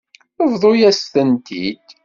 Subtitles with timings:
[0.51, 1.87] Bḍu-yas-tent-id.